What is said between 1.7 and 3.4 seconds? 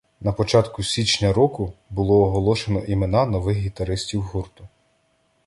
було оголошено імена